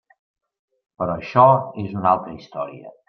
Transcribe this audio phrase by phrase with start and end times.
[1.03, 1.45] Però això
[1.85, 2.95] és una altra història.